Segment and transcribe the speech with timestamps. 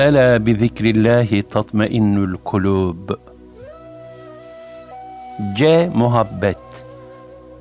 [0.00, 3.10] Ela bi zikrillahi tatmainnul kulub.
[5.54, 5.90] C.
[5.94, 6.56] Muhabbet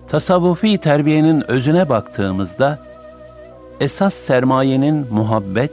[0.08, 2.80] Tasavvufi terbiyenin özüne baktığımızda,
[3.80, 5.72] esas sermayenin muhabbet,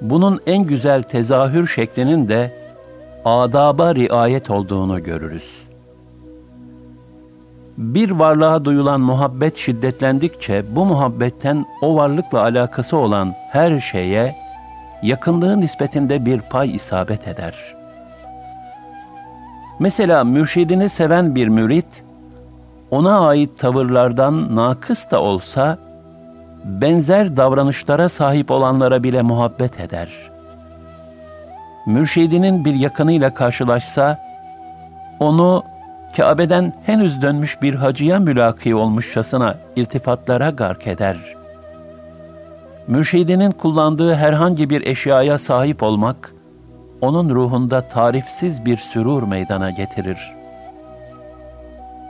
[0.00, 2.52] bunun en güzel tezahür şeklinin de
[3.24, 5.62] adaba riayet olduğunu görürüz.
[7.78, 14.45] Bir varlığa duyulan muhabbet şiddetlendikçe bu muhabbetten o varlıkla alakası olan her şeye
[15.02, 17.54] yakınlığı nispetinde bir pay isabet eder.
[19.78, 22.04] Mesela mürşidini seven bir mürit,
[22.90, 25.78] ona ait tavırlardan nakıs da olsa,
[26.64, 30.08] benzer davranışlara sahip olanlara bile muhabbet eder.
[31.86, 34.18] Mürşidinin bir yakınıyla karşılaşsa,
[35.20, 35.62] onu
[36.16, 41.35] Kabe'den henüz dönmüş bir hacıya mülaki olmuşçasına iltifatlara gark eder.''
[42.88, 46.34] Mürşidinin kullandığı herhangi bir eşyaya sahip olmak,
[47.00, 50.34] onun ruhunda tarifsiz bir sürur meydana getirir.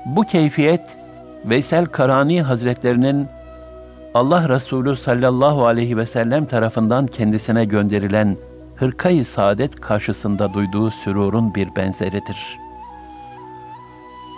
[0.06, 0.98] Bu keyfiyet,
[1.44, 3.28] Veysel Karani Hazretlerinin
[4.14, 8.36] Allah Resulü sallallahu aleyhi ve sellem tarafından kendisine gönderilen
[8.76, 12.58] hırkayı saadet karşısında duyduğu sürurun bir benzeridir.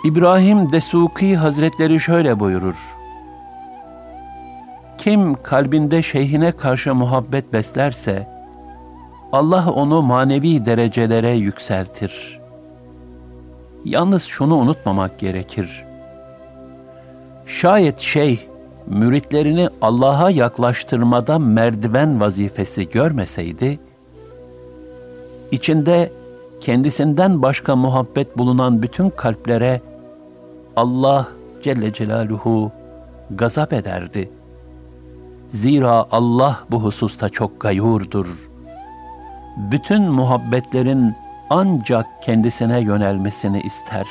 [0.05, 2.98] İbrahim Desuki Hazretleri şöyle buyurur.
[4.99, 8.27] Kim kalbinde şeyhine karşı muhabbet beslerse,
[9.31, 12.39] Allah onu manevi derecelere yükseltir.
[13.85, 15.85] Yalnız şunu unutmamak gerekir.
[17.45, 18.39] Şayet şeyh,
[18.87, 23.79] müritlerini Allah'a yaklaştırmada merdiven vazifesi görmeseydi,
[25.51, 26.11] içinde
[26.61, 29.81] kendisinden başka muhabbet bulunan bütün kalplere
[30.75, 31.27] Allah
[31.63, 32.71] Celle Celaluhu
[33.31, 34.38] gazap ederdi.''
[35.51, 38.49] Zira Allah bu hususta çok gayurdur.
[39.57, 41.15] Bütün muhabbetlerin
[41.49, 44.07] ancak kendisine yönelmesini ister.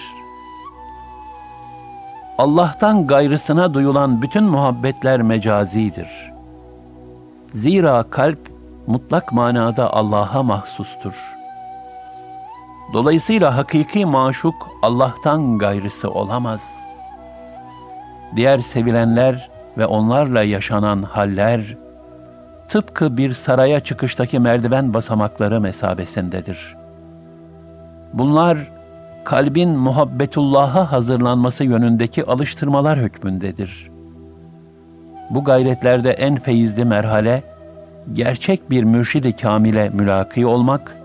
[2.38, 6.32] Allah'tan gayrısına duyulan bütün muhabbetler mecazidir.
[7.52, 8.50] Zira kalp
[8.86, 11.14] mutlak manada Allah'a mahsustur.
[12.92, 16.80] Dolayısıyla hakiki maşuk Allah'tan gayrısı olamaz.
[18.36, 21.76] Diğer sevilenler ve onlarla yaşanan haller,
[22.68, 26.76] tıpkı bir saraya çıkıştaki merdiven basamakları mesabesindedir.
[28.12, 28.58] Bunlar,
[29.24, 33.90] kalbin muhabbetullah'a hazırlanması yönündeki alıştırmalar hükmündedir.
[35.30, 37.42] Bu gayretlerde en feyizli merhale,
[38.12, 40.96] gerçek bir mürşidi kamile mülaki olmak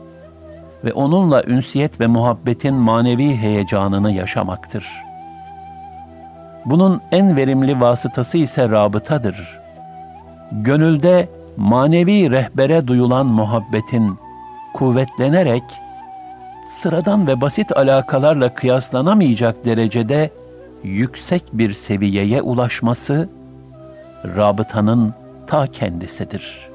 [0.85, 5.12] ve onunla ünsiyet ve muhabbetin manevi heyecanını yaşamaktır.''
[6.65, 9.59] Bunun en verimli vasıtası ise rabıtadır.
[10.51, 14.17] Gönülde manevi rehbere duyulan muhabbetin
[14.73, 15.63] kuvvetlenerek
[16.67, 20.29] sıradan ve basit alakalarla kıyaslanamayacak derecede
[20.83, 23.29] yüksek bir seviyeye ulaşması
[24.25, 25.13] rabıtanın
[25.47, 26.69] ta kendisidir.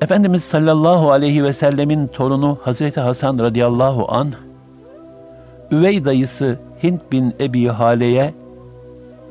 [0.00, 4.32] Efendimiz sallallahu aleyhi ve sellemin torunu Hazreti Hasan radıyallahu anh,
[5.70, 8.34] üvey dayısı Hint bin Ebi Hale'ye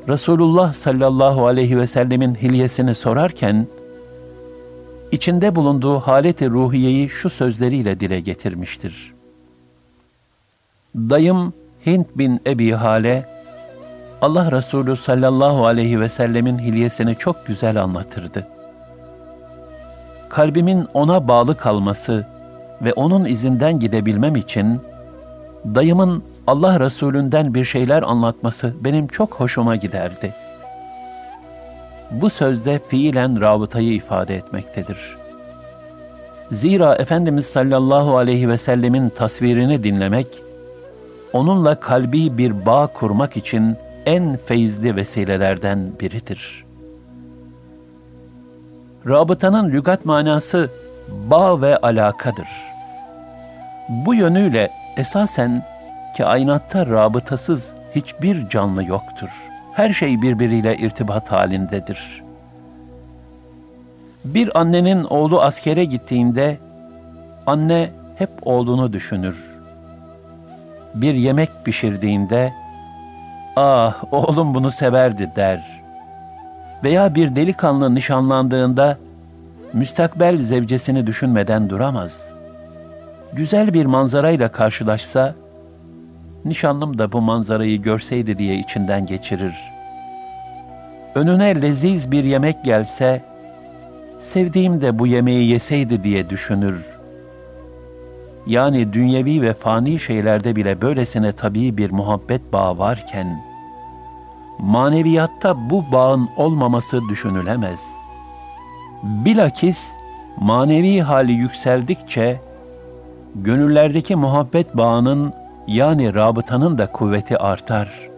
[0.08, 3.66] Resulullah sallallahu aleyhi ve sellemin hilyesini sorarken,
[5.12, 9.14] içinde bulunduğu haleti ruhiyeyi şu sözleriyle dile getirmiştir.
[10.96, 11.52] Dayım
[11.86, 13.28] Hint bin Ebi Hale,
[14.22, 18.46] Allah Resulü sallallahu aleyhi ve sellemin hilyesini çok güzel anlatırdı.
[20.28, 22.26] Kalbimin ona bağlı kalması
[22.82, 24.80] ve onun izinden gidebilmem için,
[25.64, 30.34] dayımın Allah Resulünden bir şeyler anlatması benim çok hoşuma giderdi.
[32.10, 35.16] Bu sözde fiilen rabıtayı ifade etmektedir.
[36.52, 40.26] Zira Efendimiz sallallahu aleyhi ve sellemin tasvirini dinlemek,
[41.32, 43.76] onunla kalbi bir bağ kurmak için
[44.06, 46.64] en feyizli vesilelerden biridir.
[49.08, 50.70] Rabıtanın lügat manası
[51.30, 52.48] bağ ve alakadır.
[53.88, 55.62] Bu yönüyle esasen
[56.18, 59.30] kainatta rabıtasız hiçbir canlı yoktur.
[59.74, 62.22] Her şey birbiriyle irtibat halindedir.
[64.24, 66.58] Bir annenin oğlu askere gittiğinde
[67.46, 69.58] anne hep oğlunu düşünür.
[70.94, 72.52] Bir yemek pişirdiğinde
[73.56, 75.80] ah oğlum bunu severdi der.
[76.84, 78.98] Veya bir delikanlı nişanlandığında
[79.72, 82.39] müstakbel zevcesini düşünmeden duramaz.
[83.32, 85.34] Güzel bir manzarayla karşılaşsa,
[86.44, 89.54] nişanlım da bu manzarayı görseydi diye içinden geçirir.
[91.14, 93.22] Önüne leziz bir yemek gelse,
[94.20, 96.86] sevdiğim de bu yemeği yeseydi diye düşünür.
[98.46, 103.42] Yani dünyevi ve fani şeylerde bile böylesine tabii bir muhabbet bağı varken,
[104.58, 107.80] maneviyatta bu bağın olmaması düşünülemez.
[109.02, 109.92] Bilakis
[110.36, 112.40] manevi hali yükseldikçe,
[113.34, 115.32] gönüllerdeki muhabbet bağının
[115.66, 118.10] yani rabıtanın da kuvveti artar.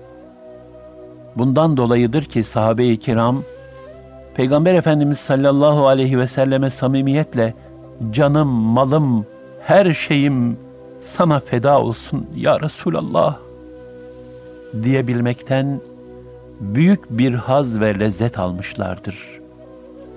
[1.37, 3.43] Bundan dolayıdır ki sahabe-i kiram,
[4.35, 7.55] Peygamber Efendimiz sallallahu aleyhi ve selleme samimiyetle
[8.11, 9.26] canım, malım,
[9.62, 10.56] her şeyim
[11.03, 13.37] sana feda olsun ya Resulallah
[14.85, 15.81] diyebilmekten
[16.61, 19.41] büyük bir haz ve lezzet almışlardır.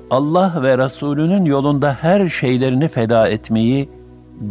[0.09, 3.89] Allah ve Resulünün yolunda her şeylerini feda etmeyi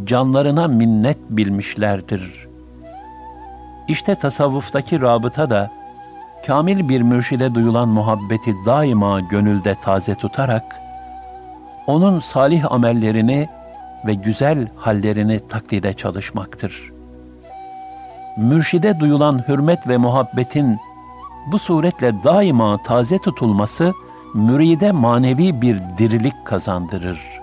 [0.05, 2.49] canlarına minnet bilmişlerdir.
[3.89, 5.71] İşte tasavvuftaki rabıta da
[6.47, 10.81] kamil bir mürşide duyulan muhabbeti daima gönülde taze tutarak
[11.87, 13.49] onun salih amellerini
[14.07, 16.93] ve güzel hallerini taklide çalışmaktır.
[18.37, 20.79] Mürşide duyulan hürmet ve muhabbetin
[21.47, 23.93] bu suretle daima taze tutulması
[24.35, 27.34] müride manevi bir dirilik kazandırır.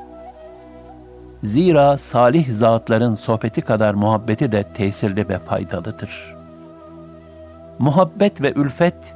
[1.43, 6.35] Zira salih zatların sohbeti kadar muhabbeti de tesirli ve faydalıdır.
[7.79, 9.15] Muhabbet ve ülfet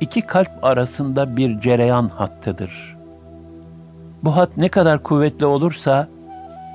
[0.00, 2.96] iki kalp arasında bir cereyan hattıdır.
[4.22, 6.08] Bu hat ne kadar kuvvetli olursa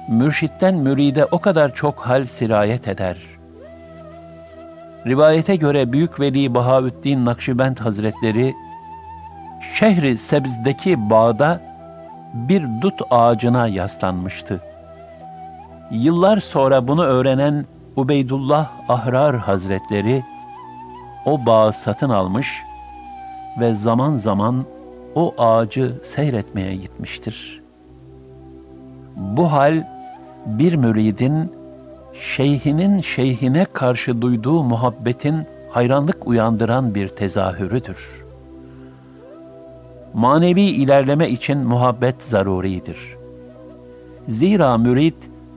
[0.10, 3.18] mürşitten müride o kadar çok hal sirayet eder.
[5.08, 8.54] Rivayete göre Büyük Veli Bahaüddin Nakşibend Hazretleri
[9.74, 11.62] şehri Sebz'deki bağda
[12.34, 14.62] bir dut ağacına yaslanmıştı.
[15.96, 17.66] Yıllar sonra bunu öğrenen
[17.96, 20.24] Ubeydullah Ahrar Hazretleri
[21.26, 22.62] o bağı satın almış
[23.60, 24.66] ve zaman zaman
[25.16, 27.62] o ağacı seyretmeye gitmiştir.
[29.16, 29.84] Bu hal
[30.46, 31.52] bir müridin
[32.14, 38.26] şeyhinin şeyhine karşı duyduğu muhabbetin hayranlık uyandıran bir tezahürüdür.
[40.14, 43.16] Manevi ilerleme için muhabbet zaruridir.
[44.28, 45.16] Zira mürid,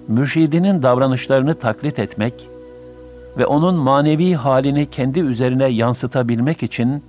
[0.09, 2.49] mürşidinin davranışlarını taklit etmek
[3.39, 7.03] ve onun manevi halini kendi üzerine yansıtabilmek için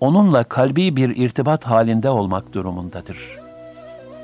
[0.00, 3.38] onunla kalbi bir irtibat halinde olmak durumundadır.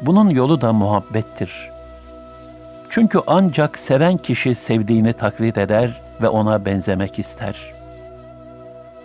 [0.02, 1.70] Bunun yolu da muhabbettir.
[2.90, 7.72] Çünkü ancak seven kişi sevdiğini taklit eder ve ona benzemek ister.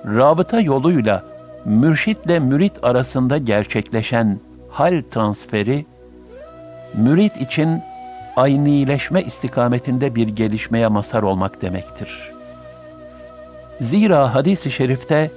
[0.05, 1.23] Rabıta yoluyla
[1.65, 5.85] mürşitle mürit arasında gerçekleşen hal transferi,
[6.93, 7.81] mürit için
[8.39, 12.31] aynileşme istikametinde bir gelişmeye mazhar olmak demektir.
[13.81, 15.31] Zira hadis-i şerifte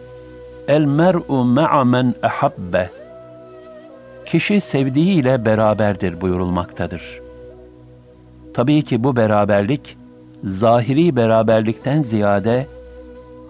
[0.69, 2.91] el mer'u ma'a men ahabbe
[4.27, 7.21] kişi sevdiğiyle beraberdir buyurulmaktadır.
[8.55, 9.97] Tabii ki bu beraberlik
[10.45, 12.67] zahiri beraberlikten ziyade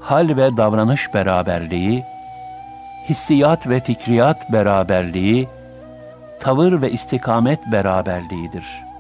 [0.01, 2.03] hal ve davranış beraberliği,
[3.09, 5.49] hissiyat ve fikriyat beraberliği,
[6.41, 8.92] tavır ve istikamet beraberliğidir.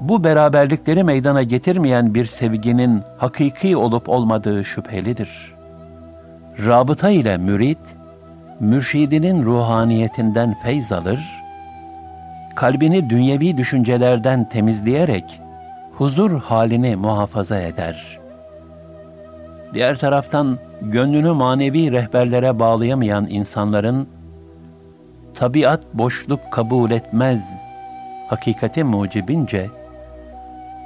[0.00, 5.54] Bu beraberlikleri meydana getirmeyen bir sevginin hakiki olup olmadığı şüphelidir.
[6.66, 7.78] Rabıta ile mürit,
[8.60, 11.20] mürşidinin ruhaniyetinden feyz alır,
[12.54, 15.40] kalbini dünyevi düşüncelerden temizleyerek
[15.94, 18.18] huzur halini muhafaza eder.
[19.74, 24.08] Diğer taraftan gönlünü manevi rehberlere bağlayamayan insanların
[25.34, 27.66] tabiat boşluk kabul etmez
[28.28, 29.66] hakikati mucibince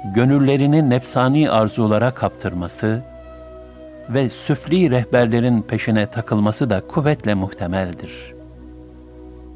[0.03, 3.01] gönüllerini nefsani arzulara kaptırması
[4.09, 8.33] ve süfli rehberlerin peşine takılması da kuvvetle muhtemeldir.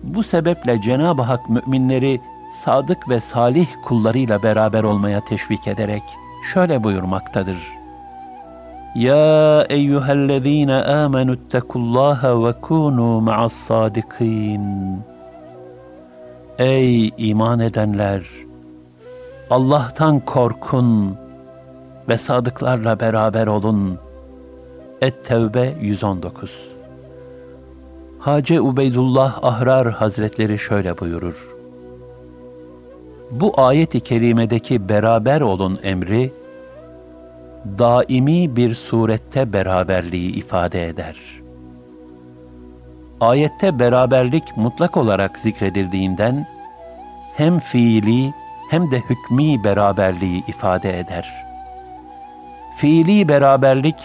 [0.03, 2.21] Bu sebeple Cenab-ı Hak müminleri
[2.51, 6.03] sadık ve salih kullarıyla beraber olmaya teşvik ederek
[6.53, 7.57] şöyle buyurmaktadır.
[8.95, 14.99] Ya eyyühellezîne âmenuttekullâhe ve kûnû ma'as-sâdikîn.
[16.59, 18.23] Ey iman edenler!
[19.49, 21.17] Allah'tan korkun
[22.09, 23.99] ve sadıklarla beraber olun.
[25.01, 26.69] Et-Tevbe 119
[28.19, 31.55] Hacı Ubeydullah Ahrar Hazretleri şöyle buyurur.
[33.31, 36.31] Bu ayet-i kerimedeki beraber olun emri,
[37.77, 41.17] daimi bir surette beraberliği ifade eder.
[43.21, 46.47] Ayette beraberlik mutlak olarak zikredildiğinden
[47.35, 48.33] hem fiili
[48.69, 51.45] hem de hükmi beraberliği ifade eder.
[52.77, 53.95] Fiili beraberlik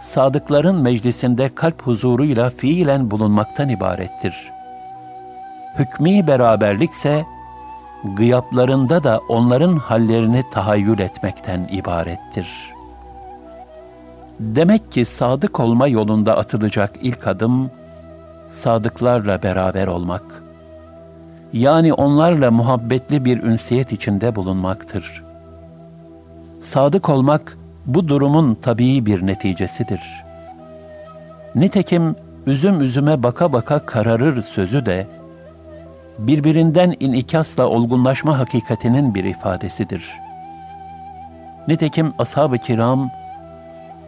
[0.00, 4.52] sadıkların meclisinde kalp huzuruyla fiilen bulunmaktan ibarettir.
[5.78, 7.24] Hükmi beraberlikse
[8.04, 12.72] gıyaplarında da onların hallerini tahayyül etmekten ibarettir.''
[14.42, 17.70] Demek ki sadık olma yolunda atılacak ilk adım,
[18.48, 20.41] sadıklarla beraber olmak.
[21.52, 25.22] Yani onlarla muhabbetli bir ünsiyet içinde bulunmaktır.
[26.60, 30.00] Sadık olmak, bu durumun tabii bir neticesidir.
[31.54, 32.16] Nitekim
[32.46, 35.06] üzüm üzüme baka baka kararır sözü de,
[36.18, 40.10] birbirinden inikasla olgunlaşma hakikatinin bir ifadesidir.
[41.68, 43.10] Nitekim ashab-ı kiram,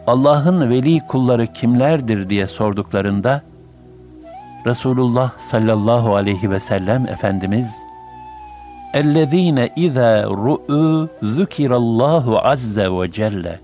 [0.07, 3.41] Allah'ın veli kulları kimlerdir diye sorduklarında
[4.66, 7.76] Resulullah sallallahu aleyhi ve sellem Efendimiz
[8.94, 13.54] اَلَّذ۪ينَ اِذَا رُؤُوا ذُكِرَ اللّٰهُ عَزَّ وَجَلَّ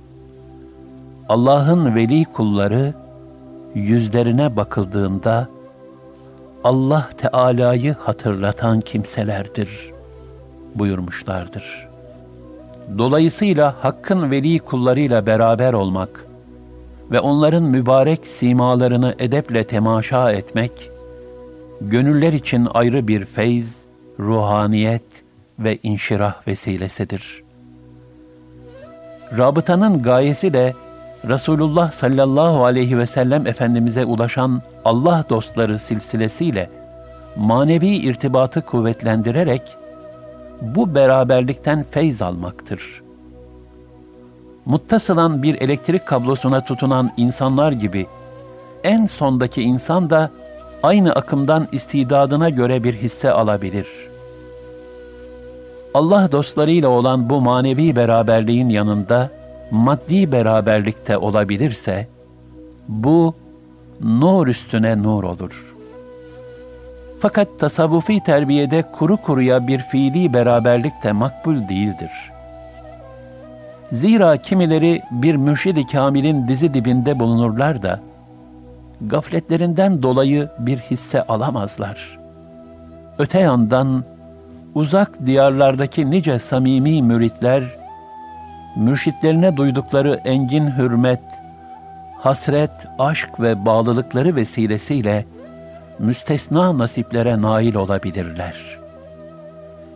[1.29, 2.95] Allah'ın veli kulları
[3.75, 5.49] yüzlerine bakıldığında
[6.65, 9.93] Allah Teala'yı hatırlatan kimselerdir
[10.75, 11.89] buyurmuşlardır.
[12.99, 16.27] Dolayısıyla Hakk'ın veli kullarıyla beraber olmak,
[17.11, 20.90] ve onların mübarek simalarını edeple temaşa etmek,
[21.82, 23.86] gönüller için ayrı bir feyz,
[24.20, 25.24] ruhaniyet
[25.60, 27.44] ve inşirah vesilesidir.
[29.38, 30.74] Rabıtanın gayesi de
[31.28, 36.70] Resulullah sallallahu aleyhi ve sellem Efendimiz'e ulaşan Allah dostları silsilesiyle
[37.36, 39.62] manevi irtibatı kuvvetlendirerek
[40.62, 43.12] bu beraberlikten feyz almaktır.''
[44.66, 48.08] muttasılan bir elektrik kablosuna tutunan insanlar gibi
[48.84, 50.32] en sondaki insan da
[50.84, 53.88] aynı akımdan istidadına göre bir hisse alabilir.
[55.94, 59.30] Allah dostlarıyla olan bu manevi beraberliğin yanında
[59.72, 62.08] maddi beraberlikte olabilirse,
[62.88, 63.34] bu
[64.02, 65.76] nur üstüne nur olur.
[67.20, 72.32] Fakat tasavvufi terbiyede kuru kuruya bir fiili beraberlik de makbul değildir.''
[73.92, 78.00] Zira kimileri bir mürşid-i kamilin dizi dibinde bulunurlar da,
[79.08, 82.20] gafletlerinden dolayı bir hisse alamazlar.
[83.20, 84.04] Öte yandan,
[84.76, 87.64] uzak diyarlardaki nice samimi müritler,
[88.78, 91.22] mürşitlerine duydukları engin hürmet,
[92.20, 95.26] hasret, aşk ve bağlılıkları vesilesiyle
[96.00, 98.56] müstesna nasiplere nail olabilirler.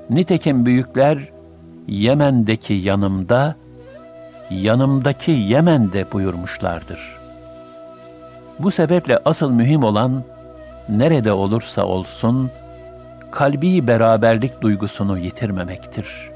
[0.09, 1.19] Nitekim büyükler,
[1.88, 3.55] Yemen'deki yanımda,
[4.50, 7.25] yanımdaki Yemen'de buyurmuşlardır.
[8.59, 10.24] Bu sebeple asıl mühim olan,
[10.89, 12.50] nerede olursa olsun,
[13.31, 16.31] kalbi beraberlik duygusunu yitirmemektir.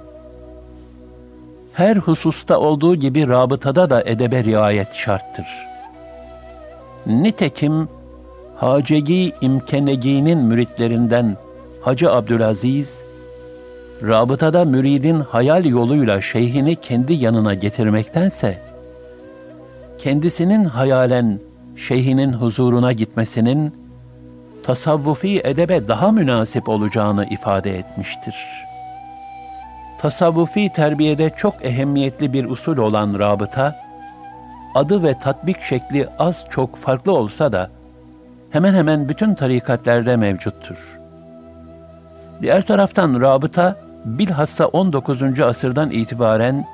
[1.73, 5.45] Her hususta olduğu gibi rabıtada da edebe riayet şarttır.
[7.05, 7.89] Nitekim,
[8.55, 11.38] Hacegi İmkenegi'nin müritlerinden
[11.81, 13.03] Hacı Abdülaziz,
[14.03, 18.61] rabıtada müridin hayal yoluyla şeyhini kendi yanına getirmektense,
[19.97, 21.39] kendisinin hayalen
[21.79, 23.75] şeyhinin huzuruna gitmesinin
[24.63, 28.36] tasavvufi edebe daha münasip olacağını ifade etmiştir.
[30.00, 33.75] Tasavvufi terbiyede çok ehemmiyetli bir usul olan rabıta,
[34.75, 37.69] adı ve tatbik şekli az çok farklı olsa da
[38.50, 41.00] hemen hemen bütün tarikatlerde mevcuttur.
[42.41, 45.39] Diğer taraftan rabıta, bilhassa 19.
[45.39, 46.65] asırdan itibaren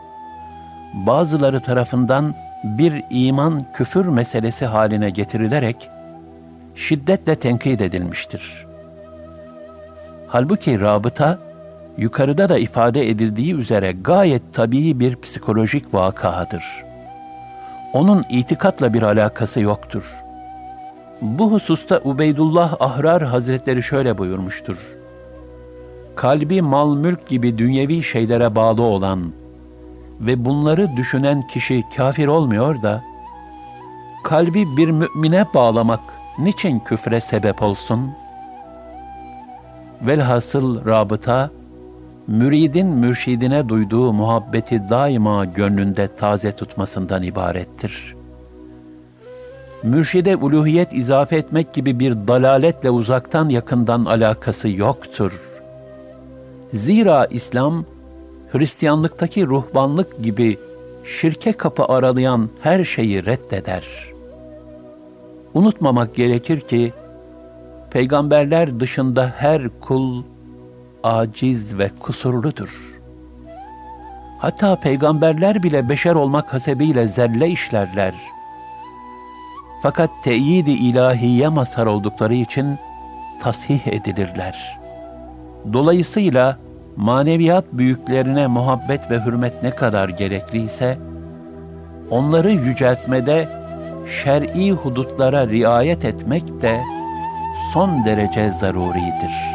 [0.93, 2.35] bazıları tarafından
[2.65, 5.89] bir iman küfür meselesi haline getirilerek
[6.75, 8.65] şiddetle tenkit edilmiştir.
[10.27, 11.39] Halbuki rabıta,
[11.97, 16.63] yukarıda da ifade edildiği üzere gayet tabii bir psikolojik vakadır.
[17.93, 20.15] Onun itikatla bir alakası yoktur.
[21.21, 24.95] Bu hususta Ubeydullah Ahrar Hazretleri şöyle buyurmuştur
[26.15, 29.31] kalbi mal mülk gibi dünyevi şeylere bağlı olan
[30.19, 33.03] ve bunları düşünen kişi kafir olmuyor da,
[34.23, 35.99] kalbi bir mümine bağlamak
[36.39, 38.11] niçin küfre sebep olsun?
[40.01, 41.49] Velhasıl rabıta,
[42.27, 48.15] müridin mürşidine duyduğu muhabbeti daima gönlünde taze tutmasından ibarettir.
[49.83, 55.41] Mürşide uluhiyet izafe etmek gibi bir dalaletle uzaktan yakından alakası yoktur.
[56.73, 57.85] Zira İslam,
[58.51, 60.57] Hristiyanlıktaki ruhbanlık gibi
[61.05, 63.85] şirke kapı aralayan her şeyi reddeder.
[65.53, 66.93] Unutmamak gerekir ki,
[67.91, 70.23] peygamberler dışında her kul
[71.03, 72.99] aciz ve kusurludur.
[74.39, 78.13] Hatta peygamberler bile beşer olmak hasebiyle zerre işlerler.
[79.83, 82.77] Fakat teyidi ilahiye mazhar oldukları için
[83.41, 84.79] tasih edilirler.
[85.73, 86.57] Dolayısıyla
[86.97, 90.97] maneviyat büyüklerine muhabbet ve hürmet ne kadar gerekliyse,
[92.09, 93.47] onları yüceltmede
[94.23, 96.79] şer'i hudutlara riayet etmek de
[97.73, 99.54] son derece zaruridir.''